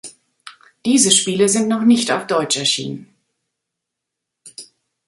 [0.83, 3.13] Diese Spiele sind noch nicht auf Deutsch erschienen.